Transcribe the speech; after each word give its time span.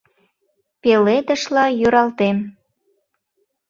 Пеледышла 0.81 1.65
йӧралтем. 1.79 2.37